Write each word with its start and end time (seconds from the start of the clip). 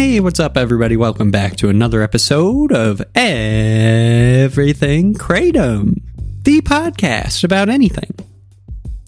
Hey, 0.00 0.18
what's 0.18 0.40
up, 0.40 0.56
everybody? 0.56 0.96
Welcome 0.96 1.30
back 1.30 1.56
to 1.56 1.68
another 1.68 2.00
episode 2.00 2.72
of 2.72 3.02
Everything 3.14 5.12
Kratom, 5.12 6.00
the 6.42 6.62
podcast 6.62 7.44
about 7.44 7.68
anything 7.68 8.10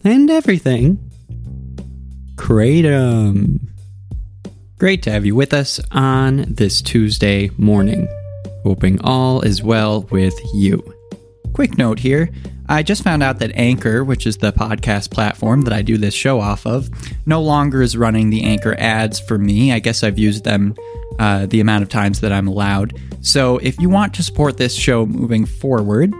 and 0.03 0.29
everything 0.29 0.99
Kratom. 2.35 3.69
Great 4.77 5.01
to 5.01 5.11
have 5.11 5.25
you 5.25 5.33
with 5.33 5.51
us 5.51 5.81
on 5.91 6.45
this 6.47 6.79
Tuesday 6.79 7.49
morning. 7.57 8.07
Hoping 8.61 9.01
all 9.01 9.41
is 9.41 9.63
well 9.63 10.03
with 10.11 10.39
you. 10.53 10.93
Quick 11.53 11.75
note 11.75 11.97
here 11.97 12.29
I 12.69 12.81
just 12.83 13.03
found 13.03 13.23
out 13.23 13.39
that 13.39 13.51
Anchor, 13.55 14.03
which 14.03 14.25
is 14.25 14.37
the 14.37 14.53
podcast 14.53 15.11
platform 15.11 15.61
that 15.63 15.73
I 15.73 15.81
do 15.81 15.97
this 15.97 16.13
show 16.13 16.39
off 16.39 16.65
of, 16.65 16.89
no 17.25 17.41
longer 17.41 17.81
is 17.81 17.97
running 17.97 18.29
the 18.29 18.43
Anchor 18.43 18.75
ads 18.77 19.19
for 19.19 19.37
me. 19.37 19.73
I 19.73 19.79
guess 19.79 20.03
I've 20.03 20.17
used 20.17 20.43
them 20.43 20.75
uh, 21.19 21.45
the 21.45 21.59
amount 21.59 21.83
of 21.83 21.89
times 21.89 22.21
that 22.21 22.31
I'm 22.31 22.47
allowed. 22.47 22.97
So 23.21 23.57
if 23.57 23.79
you 23.79 23.89
want 23.89 24.13
to 24.15 24.23
support 24.23 24.57
this 24.57 24.73
show 24.73 25.05
moving 25.05 25.45
forward, 25.45 26.13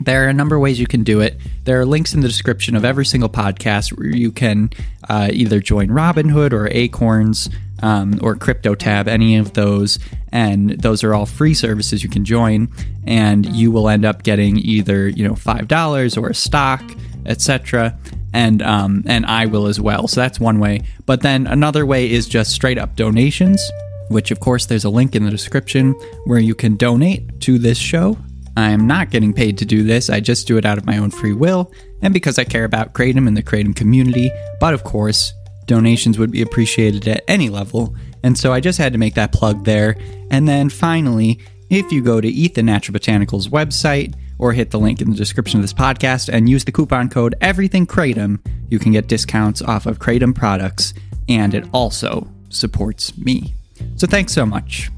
there 0.00 0.24
are 0.24 0.28
a 0.28 0.32
number 0.32 0.56
of 0.56 0.62
ways 0.62 0.80
you 0.80 0.86
can 0.86 1.04
do 1.04 1.20
it. 1.20 1.38
There 1.64 1.80
are 1.80 1.86
links 1.86 2.14
in 2.14 2.20
the 2.20 2.28
description 2.28 2.74
of 2.74 2.84
every 2.84 3.06
single 3.06 3.28
podcast 3.28 3.96
where 3.96 4.08
you 4.08 4.32
can 4.32 4.70
uh, 5.08 5.30
either 5.32 5.60
join 5.60 5.88
Robinhood 5.88 6.52
or 6.52 6.68
Acorns 6.68 7.48
um, 7.82 8.18
or 8.22 8.34
CryptoTab, 8.34 9.06
any 9.06 9.36
of 9.36 9.54
those. 9.54 9.98
And 10.32 10.70
those 10.70 11.04
are 11.04 11.14
all 11.14 11.26
free 11.26 11.54
services 11.54 12.02
you 12.02 12.10
can 12.10 12.24
join. 12.24 12.68
And 13.06 13.46
you 13.54 13.70
will 13.70 13.88
end 13.88 14.04
up 14.04 14.22
getting 14.22 14.58
either, 14.58 15.08
you 15.08 15.26
know, 15.26 15.34
$5 15.34 16.22
or 16.22 16.28
a 16.28 16.34
stock, 16.34 16.82
etc. 17.26 17.96
And, 18.32 18.62
um, 18.62 19.04
and 19.06 19.24
I 19.26 19.46
will 19.46 19.66
as 19.66 19.80
well. 19.80 20.08
So 20.08 20.20
that's 20.20 20.40
one 20.40 20.58
way. 20.58 20.82
But 21.06 21.22
then 21.22 21.46
another 21.46 21.86
way 21.86 22.10
is 22.10 22.26
just 22.26 22.50
straight 22.50 22.78
up 22.78 22.96
donations, 22.96 23.62
which, 24.08 24.30
of 24.30 24.40
course, 24.40 24.66
there's 24.66 24.84
a 24.84 24.90
link 24.90 25.14
in 25.14 25.24
the 25.24 25.30
description 25.30 25.92
where 26.24 26.40
you 26.40 26.54
can 26.54 26.76
donate 26.76 27.40
to 27.42 27.58
this 27.58 27.78
show 27.78 28.18
I 28.56 28.70
am 28.70 28.86
not 28.86 29.10
getting 29.10 29.32
paid 29.32 29.58
to 29.58 29.64
do 29.64 29.82
this, 29.82 30.10
I 30.10 30.20
just 30.20 30.46
do 30.46 30.56
it 30.56 30.64
out 30.64 30.78
of 30.78 30.86
my 30.86 30.98
own 30.98 31.10
free 31.10 31.32
will, 31.32 31.72
and 32.02 32.14
because 32.14 32.38
I 32.38 32.44
care 32.44 32.64
about 32.64 32.92
Kratom 32.92 33.26
and 33.26 33.36
the 33.36 33.42
Kratom 33.42 33.74
community, 33.74 34.30
but 34.60 34.74
of 34.74 34.84
course, 34.84 35.32
donations 35.66 36.18
would 36.18 36.30
be 36.30 36.42
appreciated 36.42 37.08
at 37.08 37.24
any 37.26 37.48
level, 37.48 37.96
and 38.22 38.38
so 38.38 38.52
I 38.52 38.60
just 38.60 38.78
had 38.78 38.92
to 38.92 38.98
make 38.98 39.14
that 39.14 39.32
plug 39.32 39.64
there. 39.64 39.96
And 40.30 40.48
then 40.48 40.70
finally, 40.70 41.40
if 41.70 41.90
you 41.92 42.02
go 42.02 42.20
to 42.20 42.28
ETHA 42.28 42.62
Natural 42.62 42.98
Botanicals 42.98 43.48
website, 43.48 44.14
or 44.38 44.52
hit 44.52 44.70
the 44.70 44.78
link 44.78 45.00
in 45.00 45.10
the 45.10 45.16
description 45.16 45.60
of 45.60 45.62
this 45.62 45.72
podcast 45.72 46.28
and 46.32 46.48
use 46.48 46.64
the 46.64 46.72
coupon 46.72 47.08
code 47.08 47.34
EverythingKratom, 47.40 48.38
you 48.68 48.78
can 48.78 48.92
get 48.92 49.06
discounts 49.06 49.62
off 49.62 49.86
of 49.86 49.98
Kratom 49.98 50.34
products, 50.34 50.94
and 51.28 51.54
it 51.54 51.64
also 51.72 52.28
supports 52.48 53.16
me. 53.16 53.54
So 53.96 54.06
thanks 54.06 54.32
so 54.32 54.44
much. 54.44 54.90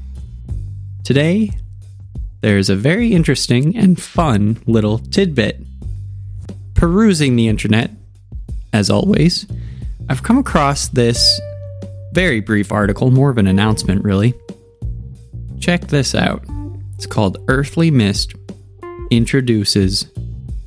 Today, 1.03 1.51
there's 2.47 2.69
a 2.69 2.77
very 2.77 3.11
interesting 3.11 3.75
and 3.75 4.01
fun 4.01 4.57
little 4.67 4.99
tidbit. 4.99 5.59
Perusing 6.75 7.35
the 7.35 7.49
internet, 7.49 7.91
as 8.71 8.89
always, 8.89 9.45
I've 10.07 10.23
come 10.23 10.37
across 10.37 10.87
this 10.87 11.41
very 12.13 12.39
brief 12.39 12.71
article, 12.71 13.11
more 13.11 13.29
of 13.29 13.37
an 13.37 13.47
announcement, 13.47 14.01
really. 14.05 14.33
Check 15.59 15.87
this 15.87 16.15
out. 16.15 16.41
It's 16.95 17.05
called 17.05 17.37
Earthly 17.49 17.91
Mist 17.91 18.33
Introduces 19.11 20.05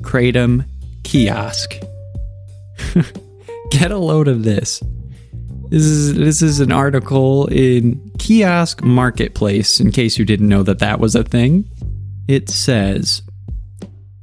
Kratom 0.02 0.66
Kiosk. 1.02 1.76
Get 3.70 3.90
a 3.90 3.96
load 3.96 4.28
of 4.28 4.44
this. 4.44 4.82
This 5.70 5.84
is 5.84 6.14
this 6.14 6.42
is 6.42 6.60
an 6.60 6.72
article 6.72 7.46
in 7.46 8.09
Kiosk 8.30 8.84
Marketplace. 8.84 9.80
In 9.80 9.90
case 9.90 10.16
you 10.16 10.24
didn't 10.24 10.48
know 10.48 10.62
that 10.62 10.78
that 10.78 11.00
was 11.00 11.16
a 11.16 11.24
thing, 11.24 11.68
it 12.28 12.48
says 12.48 13.22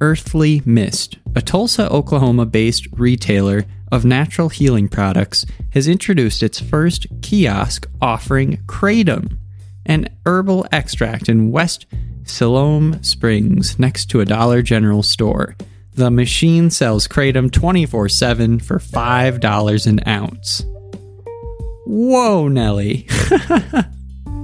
Earthly 0.00 0.62
Mist, 0.64 1.18
a 1.36 1.42
Tulsa, 1.42 1.92
Oklahoma-based 1.92 2.86
retailer 2.92 3.66
of 3.92 4.06
natural 4.06 4.48
healing 4.48 4.88
products, 4.88 5.44
has 5.74 5.86
introduced 5.86 6.42
its 6.42 6.58
first 6.58 7.06
kiosk 7.20 7.86
offering 8.00 8.62
kratom, 8.64 9.36
an 9.84 10.08
herbal 10.24 10.66
extract 10.72 11.28
in 11.28 11.50
West 11.50 11.84
Siloam 12.24 13.02
Springs, 13.02 13.78
next 13.78 14.06
to 14.06 14.20
a 14.20 14.24
Dollar 14.24 14.62
General 14.62 15.02
store. 15.02 15.54
The 15.96 16.10
machine 16.10 16.70
sells 16.70 17.08
kratom 17.08 17.52
24 17.52 18.08
7 18.08 18.58
for 18.60 18.78
$5 18.78 19.86
an 19.86 20.08
ounce. 20.08 20.64
Whoa, 21.84 22.48
Nelly. 22.48 23.06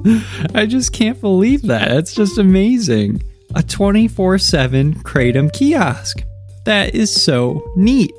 I 0.54 0.66
just 0.66 0.92
can't 0.92 1.20
believe 1.20 1.62
that. 1.62 1.92
It's 1.92 2.14
just 2.14 2.38
amazing. 2.38 3.22
A 3.54 3.62
24 3.62 4.38
7 4.38 4.94
Kratom 4.94 5.52
kiosk. 5.52 6.22
That 6.64 6.94
is 6.94 7.12
so 7.12 7.70
neat. 7.76 8.12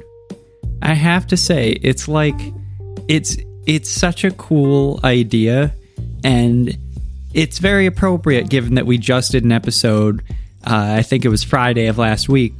I 0.81 0.93
have 0.93 1.27
to 1.27 1.37
say, 1.37 1.71
it's 1.81 2.07
like, 2.07 2.39
it's 3.07 3.37
it's 3.65 3.89
such 3.89 4.23
a 4.23 4.31
cool 4.31 4.99
idea 5.03 5.73
and 6.23 6.77
it's 7.33 7.59
very 7.59 7.85
appropriate 7.85 8.49
given 8.49 8.75
that 8.75 8.85
we 8.85 8.97
just 8.97 9.31
did 9.31 9.43
an 9.43 9.51
episode 9.51 10.23
uh, 10.65 10.95
i 10.97 11.01
think 11.01 11.25
it 11.25 11.29
was 11.29 11.43
friday 11.43 11.87
of 11.87 11.97
last 11.97 12.29
week 12.29 12.53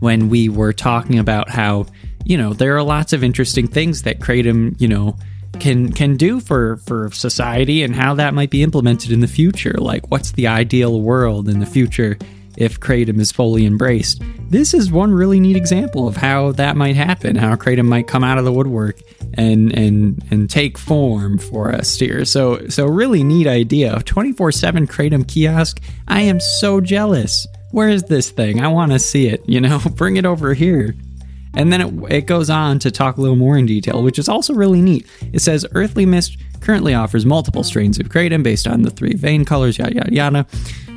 when 0.00 0.28
we 0.28 0.48
were 0.48 0.72
talking 0.72 1.18
about 1.18 1.48
how 1.48 1.86
you 2.24 2.36
know 2.36 2.52
there 2.52 2.76
are 2.76 2.82
lots 2.82 3.12
of 3.12 3.24
interesting 3.24 3.66
things 3.66 4.02
that 4.02 4.20
kratom 4.20 4.80
you 4.80 4.88
know 4.88 5.16
can 5.60 5.92
can 5.92 6.16
do 6.16 6.40
for 6.40 6.76
for 6.78 7.10
society 7.12 7.82
and 7.82 7.94
how 7.94 8.14
that 8.14 8.34
might 8.34 8.50
be 8.50 8.62
implemented 8.62 9.12
in 9.12 9.20
the 9.20 9.26
future. 9.26 9.74
Like 9.78 10.10
what's 10.10 10.32
the 10.32 10.46
ideal 10.46 11.00
world 11.00 11.48
in 11.48 11.60
the 11.60 11.66
future 11.66 12.18
if 12.56 12.80
kratom 12.80 13.20
is 13.20 13.32
fully 13.32 13.66
embraced? 13.66 14.22
This 14.50 14.74
is 14.74 14.90
one 14.90 15.12
really 15.12 15.40
neat 15.40 15.56
example 15.56 16.08
of 16.08 16.16
how 16.16 16.52
that 16.52 16.76
might 16.76 16.96
happen 16.96 17.36
how 17.36 17.54
kratom 17.56 17.86
might 17.86 18.06
come 18.06 18.24
out 18.24 18.38
of 18.38 18.44
the 18.44 18.52
woodwork 18.52 19.00
and 19.34 19.72
and 19.72 20.22
and 20.30 20.50
take 20.50 20.78
form 20.78 21.38
for 21.38 21.72
us 21.72 21.98
here. 21.98 22.24
So 22.24 22.68
so 22.68 22.86
really 22.86 23.22
neat 23.22 23.46
idea 23.46 23.96
24/7 24.04 24.86
kratom 24.86 25.26
kiosk. 25.26 25.80
I 26.08 26.22
am 26.22 26.40
so 26.40 26.80
jealous. 26.80 27.46
Where 27.70 27.88
is 27.88 28.02
this 28.02 28.30
thing? 28.30 28.60
I 28.60 28.68
want 28.68 28.92
to 28.92 28.98
see 28.98 29.28
it 29.28 29.42
you 29.48 29.60
know? 29.60 29.80
Bring 29.94 30.16
it 30.16 30.26
over 30.26 30.54
here 30.54 30.94
and 31.54 31.72
then 31.72 31.80
it, 31.80 32.12
it 32.12 32.26
goes 32.26 32.50
on 32.50 32.78
to 32.80 32.90
talk 32.90 33.16
a 33.16 33.20
little 33.20 33.36
more 33.36 33.56
in 33.56 33.66
detail, 33.66 34.02
which 34.02 34.18
is 34.18 34.28
also 34.28 34.54
really 34.54 34.80
neat. 34.80 35.06
It 35.32 35.40
says 35.40 35.66
Earthly 35.72 36.06
Mist 36.06 36.38
currently 36.60 36.94
offers 36.94 37.26
multiple 37.26 37.64
strains 37.64 37.98
of 37.98 38.08
kratom 38.08 38.42
based 38.42 38.66
on 38.66 38.82
the 38.82 38.90
three 38.90 39.14
vein 39.14 39.44
colors, 39.44 39.78
yada 39.78 39.94
yada 39.94 40.14
yada. 40.14 40.46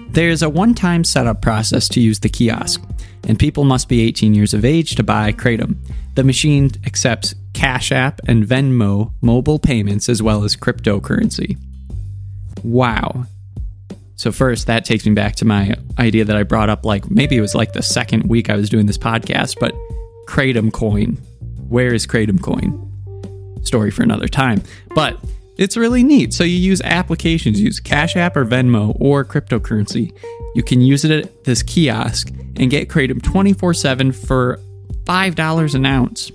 There's 0.09 0.41
a 0.41 0.49
one 0.49 0.73
time 0.73 1.03
setup 1.03 1.41
process 1.41 1.89
to 1.89 1.99
use 1.99 2.19
the 2.19 2.29
kiosk, 2.29 2.81
and 3.27 3.38
people 3.38 3.66
must 3.66 3.89
be 3.89 4.01
18 4.01 4.33
years 4.33 4.53
of 4.53 4.63
age 4.63 4.95
to 4.95 5.03
buy 5.03 5.31
kratom. 5.33 5.77
The 6.16 6.23
machine 6.23 6.72
accepts 6.85 7.35
Cash 7.53 7.91
App 7.91 8.22
and 8.27 8.45
Venmo 8.45 9.11
mobile 9.22 9.59
payments 9.59 10.07
as 10.07 10.22
well 10.22 10.43
as 10.43 10.55
cryptocurrency. 10.55 11.57
Wow. 12.63 13.25
So, 14.17 14.31
first, 14.31 14.67
that 14.67 14.85
takes 14.85 15.05
me 15.05 15.13
back 15.13 15.35
to 15.37 15.45
my 15.45 15.75
idea 15.99 16.23
that 16.23 16.37
I 16.37 16.43
brought 16.43 16.69
up, 16.69 16.85
like 16.85 17.11
maybe 17.11 17.35
it 17.35 17.41
was 17.41 17.53
like 17.53 17.73
the 17.73 17.81
second 17.81 18.29
week 18.29 18.49
I 18.49 18.55
was 18.55 18.69
doing 18.69 18.85
this 18.85 18.97
podcast, 18.97 19.57
but 19.59 19.75
Kratom 20.25 20.71
coin. 20.71 21.17
Where 21.67 21.93
is 21.93 22.05
Kratom 22.05 22.41
coin? 22.41 22.81
Story 23.63 23.91
for 23.91 24.03
another 24.03 24.27
time. 24.27 24.61
But 24.93 25.17
it's 25.57 25.77
really 25.77 26.03
neat. 26.03 26.33
So 26.33 26.43
you 26.43 26.57
use 26.57 26.81
applications, 26.81 27.59
use 27.61 27.79
Cash 27.79 28.15
App 28.15 28.35
or 28.35 28.45
Venmo 28.45 28.95
or 28.99 29.23
cryptocurrency. 29.23 30.15
You 30.53 30.63
can 30.63 30.81
use 30.81 31.05
it 31.05 31.11
at 31.11 31.43
this 31.43 31.63
kiosk 31.63 32.29
and 32.57 32.69
get 32.69 32.89
Kratom 32.89 33.21
24 33.21 33.73
7 33.73 34.11
for 34.11 34.59
$5 35.03 35.75
an 35.75 35.85
ounce. 35.85 36.31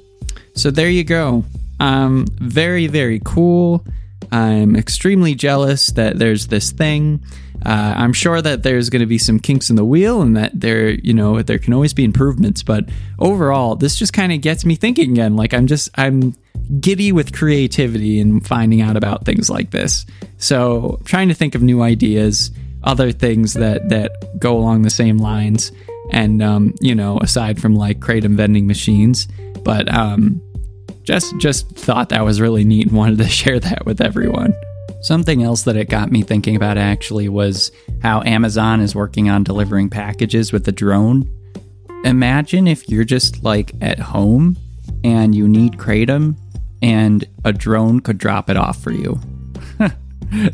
So 0.54 0.70
there 0.70 0.90
you 0.90 1.04
go. 1.04 1.44
Um, 1.80 2.26
very, 2.38 2.86
very 2.86 3.20
cool. 3.24 3.84
I'm 4.32 4.76
extremely 4.76 5.34
jealous 5.34 5.88
that 5.92 6.18
there's 6.18 6.46
this 6.46 6.70
thing. 6.70 7.22
Uh, 7.64 7.94
I'm 7.96 8.12
sure 8.12 8.40
that 8.40 8.62
there's 8.62 8.88
going 8.88 9.00
to 9.00 9.06
be 9.06 9.18
some 9.18 9.38
kinks 9.38 9.68
in 9.68 9.76
the 9.76 9.84
wheel, 9.84 10.22
and 10.22 10.36
that 10.36 10.58
there, 10.58 10.90
you 10.90 11.12
know, 11.12 11.42
there 11.42 11.58
can 11.58 11.74
always 11.74 11.92
be 11.92 12.04
improvements. 12.04 12.62
But 12.62 12.88
overall, 13.18 13.76
this 13.76 13.96
just 13.96 14.12
kind 14.12 14.32
of 14.32 14.40
gets 14.40 14.64
me 14.64 14.76
thinking 14.76 15.12
again. 15.12 15.36
Like 15.36 15.52
I'm 15.52 15.66
just, 15.66 15.90
I'm 15.96 16.34
giddy 16.80 17.12
with 17.12 17.32
creativity 17.32 18.20
and 18.20 18.46
finding 18.46 18.80
out 18.80 18.96
about 18.96 19.24
things 19.24 19.50
like 19.50 19.70
this. 19.70 20.06
So 20.38 21.00
trying 21.04 21.28
to 21.28 21.34
think 21.34 21.54
of 21.54 21.62
new 21.62 21.82
ideas, 21.82 22.50
other 22.82 23.12
things 23.12 23.54
that 23.54 23.88
that 23.90 24.38
go 24.38 24.56
along 24.56 24.82
the 24.82 24.90
same 24.90 25.18
lines, 25.18 25.72
and 26.12 26.42
um, 26.42 26.74
you 26.80 26.94
know, 26.94 27.18
aside 27.18 27.60
from 27.60 27.74
like 27.74 28.00
kratom 28.00 28.36
vending 28.36 28.66
machines, 28.66 29.28
but 29.64 29.92
um, 29.92 30.40
just 31.10 31.36
just 31.38 31.68
thought 31.70 32.10
that 32.10 32.24
was 32.24 32.40
really 32.40 32.62
neat 32.62 32.86
and 32.86 32.96
wanted 32.96 33.18
to 33.18 33.28
share 33.40 33.58
that 33.58 33.84
with 33.84 34.00
everyone. 34.00 34.54
Something 35.02 35.42
else 35.42 35.64
that 35.64 35.74
it 35.74 35.88
got 35.88 36.12
me 36.12 36.22
thinking 36.22 36.54
about 36.54 36.78
actually 36.78 37.28
was 37.28 37.72
how 38.00 38.22
Amazon 38.22 38.80
is 38.80 38.94
working 38.94 39.28
on 39.28 39.42
delivering 39.42 39.90
packages 39.90 40.52
with 40.52 40.68
a 40.68 40.72
drone. 40.72 41.28
Imagine 42.04 42.68
if 42.68 42.88
you're 42.88 43.02
just 43.02 43.42
like 43.42 43.72
at 43.80 43.98
home 43.98 44.56
and 45.02 45.34
you 45.34 45.48
need 45.48 45.78
Kratom 45.78 46.36
and 46.80 47.26
a 47.44 47.52
drone 47.52 47.98
could 47.98 48.18
drop 48.18 48.48
it 48.48 48.56
off 48.56 48.80
for 48.80 48.92
you. 48.92 49.18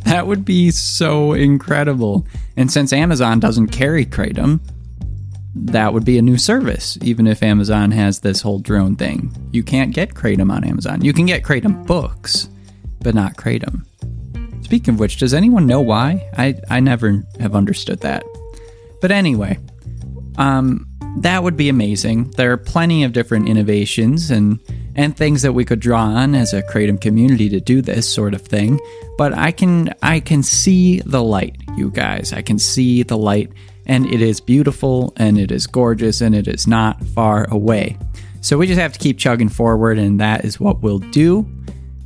that 0.04 0.26
would 0.26 0.46
be 0.46 0.70
so 0.70 1.34
incredible. 1.34 2.26
And 2.56 2.72
since 2.72 2.94
Amazon 2.94 3.40
doesn't 3.40 3.68
carry 3.68 4.06
Kratom, 4.06 4.60
that 5.64 5.92
would 5.92 6.04
be 6.04 6.18
a 6.18 6.22
new 6.22 6.36
service, 6.36 6.98
even 7.02 7.26
if 7.26 7.42
Amazon 7.42 7.90
has 7.90 8.20
this 8.20 8.42
whole 8.42 8.58
drone 8.58 8.96
thing. 8.96 9.34
You 9.52 9.62
can't 9.62 9.94
get 9.94 10.14
Kratom 10.14 10.52
on 10.52 10.64
Amazon. 10.64 11.02
You 11.02 11.12
can 11.12 11.26
get 11.26 11.42
Kratom 11.42 11.86
books, 11.86 12.48
but 13.00 13.14
not 13.14 13.36
Kratom. 13.36 13.84
Speaking 14.62 14.94
of 14.94 15.00
which, 15.00 15.16
does 15.18 15.32
anyone 15.32 15.66
know 15.66 15.80
why? 15.80 16.28
I, 16.36 16.54
I 16.68 16.80
never 16.80 17.24
have 17.40 17.54
understood 17.54 18.00
that. 18.00 18.24
But 19.00 19.10
anyway, 19.10 19.58
um, 20.38 20.86
that 21.18 21.42
would 21.42 21.56
be 21.56 21.68
amazing. 21.68 22.30
There 22.32 22.52
are 22.52 22.56
plenty 22.56 23.04
of 23.04 23.12
different 23.12 23.48
innovations 23.48 24.30
and 24.30 24.60
and 24.94 25.14
things 25.14 25.42
that 25.42 25.52
we 25.52 25.64
could 25.64 25.80
draw 25.80 26.00
on 26.00 26.34
as 26.34 26.54
a 26.54 26.62
kratom 26.62 26.98
community 26.98 27.50
to 27.50 27.60
do 27.60 27.82
this 27.82 28.08
sort 28.08 28.32
of 28.32 28.40
thing. 28.42 28.80
But 29.18 29.36
I 29.36 29.52
can 29.52 29.94
I 30.02 30.20
can 30.20 30.42
see 30.42 31.00
the 31.00 31.22
light, 31.22 31.56
you 31.76 31.90
guys. 31.90 32.32
I 32.32 32.42
can 32.42 32.58
see 32.58 33.02
the 33.02 33.16
light 33.16 33.50
and 33.86 34.06
it 34.12 34.20
is 34.20 34.40
beautiful 34.40 35.12
and 35.16 35.38
it 35.38 35.50
is 35.50 35.66
gorgeous 35.66 36.20
and 36.20 36.34
it 36.34 36.48
is 36.48 36.66
not 36.66 37.02
far 37.06 37.48
away. 37.50 37.96
So 38.40 38.58
we 38.58 38.66
just 38.66 38.80
have 38.80 38.92
to 38.92 38.98
keep 38.98 39.18
chugging 39.18 39.48
forward 39.48 39.98
and 39.98 40.20
that 40.20 40.44
is 40.44 40.60
what 40.60 40.82
we'll 40.82 40.98
do. 40.98 41.50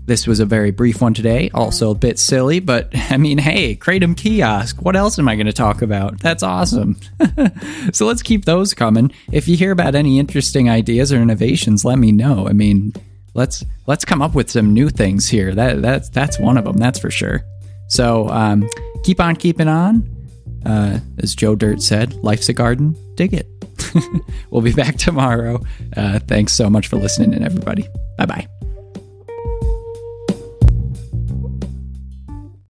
This 0.06 0.26
was 0.26 0.40
a 0.40 0.46
very 0.46 0.70
brief 0.70 1.00
one 1.00 1.14
today, 1.14 1.50
also 1.54 1.90
a 1.90 1.94
bit 1.94 2.18
silly, 2.18 2.58
but 2.58 2.90
I 3.10 3.16
mean, 3.16 3.38
hey, 3.38 3.76
Kratom 3.76 4.16
Kiosk, 4.16 4.82
what 4.82 4.96
else 4.96 5.18
am 5.18 5.28
I 5.28 5.36
going 5.36 5.46
to 5.46 5.52
talk 5.52 5.82
about? 5.82 6.18
That's 6.20 6.42
awesome. 6.42 6.96
so 7.92 8.06
let's 8.06 8.22
keep 8.22 8.44
those 8.44 8.74
coming. 8.74 9.12
If 9.32 9.46
you 9.48 9.56
hear 9.56 9.70
about 9.70 9.94
any 9.94 10.18
interesting 10.18 10.68
ideas 10.68 11.12
or 11.12 11.16
innovations, 11.16 11.84
let 11.84 11.98
me 11.98 12.12
know. 12.12 12.48
I 12.48 12.52
mean, 12.52 12.92
let's 13.34 13.64
let's 13.86 14.04
come 14.04 14.20
up 14.20 14.34
with 14.34 14.50
some 14.50 14.72
new 14.72 14.88
things 14.88 15.28
here. 15.28 15.54
That 15.54 15.82
that's 15.82 16.08
that's 16.08 16.38
one 16.38 16.56
of 16.56 16.64
them, 16.64 16.76
that's 16.76 16.98
for 16.98 17.10
sure. 17.10 17.44
So 17.88 18.28
um, 18.30 18.68
keep 19.04 19.20
on 19.20 19.36
keeping 19.36 19.68
on. 19.68 20.19
Uh, 20.64 21.00
as 21.18 21.34
Joe 21.34 21.54
Dirt 21.54 21.82
said, 21.82 22.14
life's 22.22 22.48
a 22.48 22.52
garden. 22.52 22.96
Dig 23.16 23.34
it. 23.34 23.46
we'll 24.50 24.62
be 24.62 24.72
back 24.72 24.96
tomorrow. 24.96 25.60
Uh, 25.96 26.18
thanks 26.20 26.52
so 26.52 26.68
much 26.68 26.88
for 26.88 26.96
listening, 26.96 27.34
and 27.34 27.44
everybody. 27.44 27.88
Bye 28.18 28.26
bye. 28.26 28.59